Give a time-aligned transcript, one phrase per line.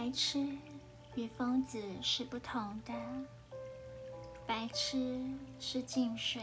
[0.00, 0.56] 白痴
[1.14, 2.94] 与疯子是不同的。
[4.46, 5.22] 白痴
[5.58, 6.42] 是静水，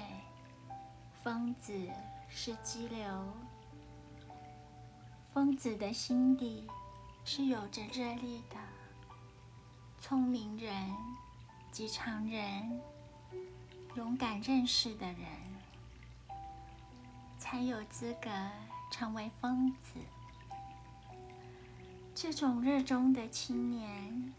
[1.23, 1.73] 疯子
[2.30, 3.34] 是激流。
[5.34, 6.68] 疯子的心底
[7.25, 8.57] 是有着热力的。
[10.00, 10.94] 聪明人
[11.71, 12.80] 及常人，
[13.96, 15.26] 勇敢认识的人，
[17.39, 18.30] 才有资格
[18.92, 20.00] 成为疯子。
[22.20, 24.34] 这种热衷的青年，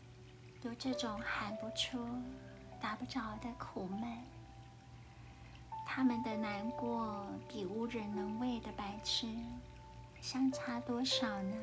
[0.62, 2.04] 有这种喊不出、
[2.80, 4.18] 打不着的苦闷。
[5.86, 9.28] 他们的难过，比无人能慰的白痴
[10.20, 11.54] 相差多少呢？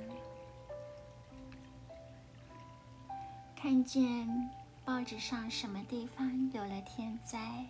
[3.53, 4.49] 看见
[4.85, 7.65] 报纸上什么地方有了天灾，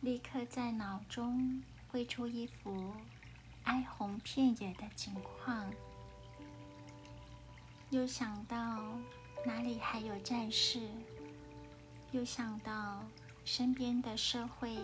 [0.00, 2.94] 立刻在脑中绘出一幅
[3.64, 5.66] 哀鸿遍野的景况；
[7.92, 8.56] 又想到
[9.44, 10.80] 哪里还有战事，
[12.10, 13.04] 又想到
[13.44, 14.78] 身边的社会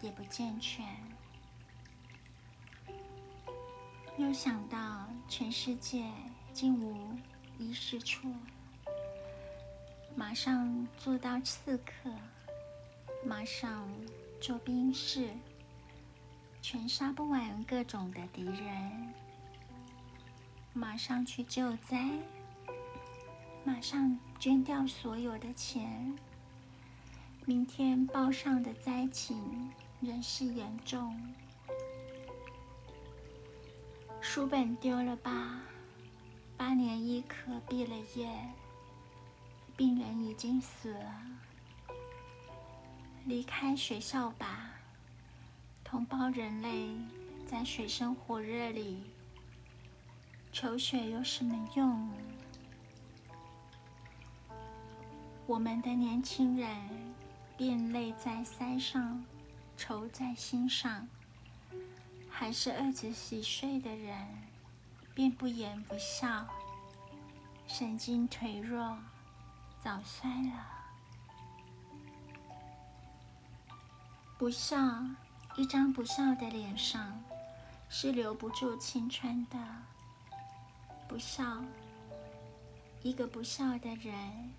[0.00, 0.84] 也不健全，
[4.16, 6.10] 又想到全世界
[6.52, 7.16] 竟无
[7.58, 8.34] 一事处。
[10.16, 12.10] 马上做到刺客，
[13.24, 13.88] 马上
[14.40, 15.30] 做兵士，
[16.60, 19.14] 全杀不完各种的敌人。
[20.74, 22.10] 马上去救灾，
[23.62, 26.16] 马上捐掉所有的钱。
[27.44, 29.70] 明天报上的灾情
[30.00, 31.14] 仍是严重，
[34.20, 35.60] 书本丢了吧？
[36.56, 38.30] 八年医科毕了业。
[39.76, 41.22] 病人已经死了，
[43.24, 44.70] 离开学校吧，
[45.82, 46.90] 同胞人类
[47.46, 49.02] 在水深火热里
[50.52, 52.10] 求学有什么用？
[55.46, 56.76] 我们的年轻人
[57.56, 59.24] 便泪在腮上，
[59.78, 61.08] 愁在心上；
[62.30, 64.28] 还是儿子洗睡的人，
[65.14, 66.46] 便不言不笑，
[67.66, 68.98] 神经颓弱。
[69.80, 70.66] 早衰了，
[74.38, 74.76] 不笑，
[75.56, 77.20] 一张不笑的脸上
[77.88, 79.58] 是留不住青春的。
[81.12, 81.44] 不孝，
[83.02, 84.50] 一个不孝的人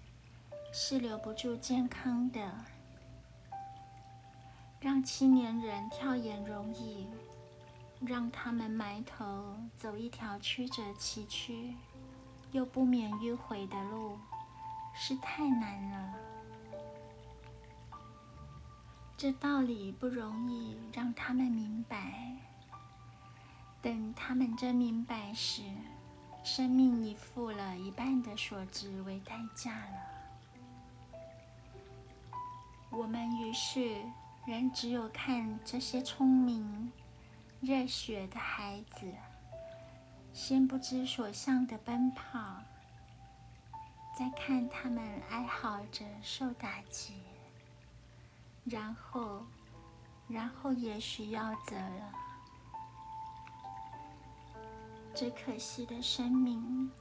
[0.72, 2.40] 是留不住健康的。
[4.80, 7.08] 让青年人跳眼容易，
[8.02, 11.74] 让他们埋头走一条曲折崎岖
[12.52, 14.20] 又不免迂回的路。
[14.94, 16.14] 是太难了，
[19.18, 22.38] 这道理不容易让他们明白。
[23.82, 25.64] 等他们真明白时，
[26.56, 29.98] 生命已付了一半的所值为代价了。
[32.92, 33.98] 我们于是
[34.46, 36.92] 仍只有看这些聪明、
[37.60, 39.12] 热血的孩子，
[40.32, 42.62] 先不知所向的奔跑。
[44.16, 47.16] 再看他们哀嚎着受打击，
[48.64, 49.44] 然后，
[50.28, 52.23] 然后也许要走了。
[55.16, 56.92] 只可惜的生命，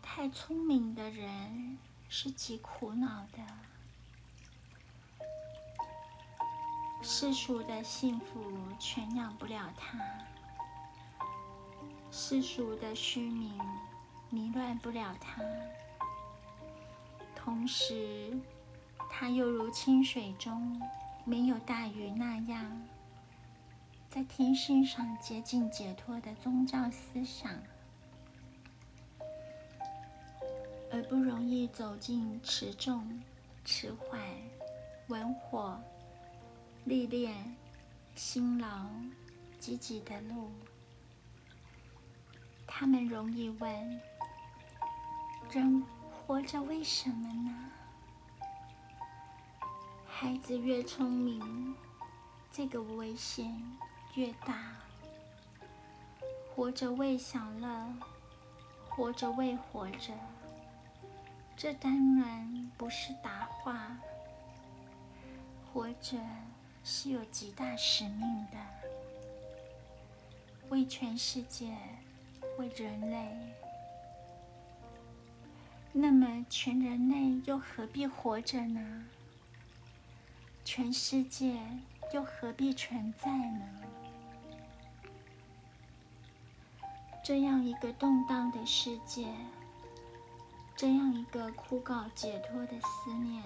[0.00, 3.46] 太聪明的人是极苦恼的。
[7.02, 9.98] 世俗的幸福全养不了他，
[12.10, 13.58] 世俗的虚名。
[14.32, 15.42] 迷乱不了他，
[17.34, 18.40] 同时，
[19.10, 20.80] 他又如清水中
[21.24, 22.80] 没有大鱼那样，
[24.10, 27.56] 在天性上接近解脱的宗教思想，
[30.90, 33.22] 而不容易走进持重、
[33.64, 34.20] 迟缓、
[35.06, 35.80] 文火、
[36.84, 37.54] 历练、
[38.16, 38.90] 辛劳、
[39.60, 40.50] 积极的路。
[42.66, 44.00] 他们容易问。
[45.52, 47.70] 人活着为什么呢？
[50.04, 51.76] 孩子越聪明，
[52.52, 53.52] 这个危险
[54.14, 54.76] 越大。
[56.54, 57.94] 活着为享乐，
[58.88, 60.12] 活着为活着，
[61.56, 63.96] 这当然不是答话。
[65.72, 66.18] 活着
[66.82, 68.58] 是有极大使命的，
[70.68, 71.72] 为全世界，
[72.58, 73.54] 为人类。
[75.92, 79.06] 那么，全人类又何必活着呢？
[80.64, 81.60] 全世界
[82.12, 83.66] 又何必存在呢？
[87.30, 89.32] 这样一个动荡的世界，
[90.74, 93.40] 这样一个枯槁解脱的思念，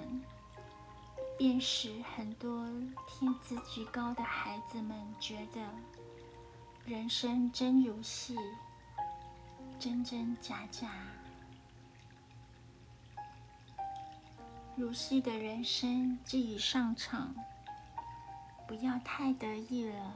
[1.37, 2.67] 便使很多
[3.07, 5.61] 天资极高的孩子们觉得
[6.87, 8.35] 人生真如戏，
[9.79, 10.89] 真真假假。
[14.77, 17.35] 如戏的人生既已上场，
[18.67, 20.13] 不要太得意了，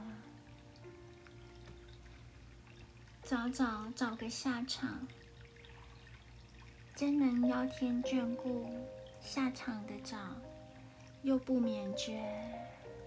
[3.29, 5.07] 早早找个下场。
[6.95, 8.65] 真能邀天眷顾，
[9.21, 10.17] 下场的早，
[11.21, 12.23] 又不免觉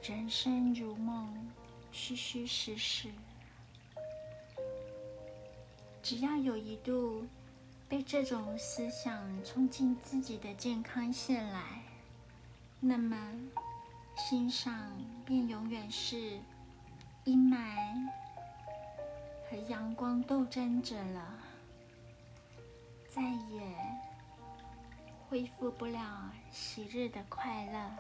[0.01, 1.35] 人生如梦，
[1.91, 3.11] 虚虚实实。
[6.05, 7.27] 只要有一度
[7.89, 11.83] 被这种思想冲进自己的健康线来，
[12.79, 13.17] 那么
[14.17, 14.93] 心上
[15.27, 16.39] 便永远是
[17.25, 18.09] 阴霾
[19.53, 21.39] 和阳光斗争着了。
[23.11, 23.61] 再也
[25.29, 27.91] 恢复不了昔日的快乐，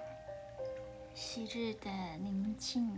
[1.14, 2.90] 昔日的宁静。